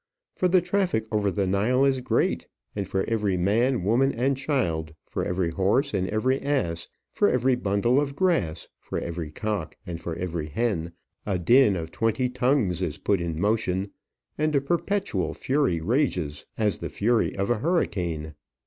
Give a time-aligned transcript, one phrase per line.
[0.35, 4.95] For the traffic over the Nile is great, and for every man, woman, and child,
[5.05, 10.01] for every horse and every ass, for every bundle of grass, for every cock and
[10.01, 10.93] for every hen,
[11.23, 13.91] a din of twenty tongues is put in motion,
[14.39, 18.33] and a perpetual fury rages, as the fury of a hurricane.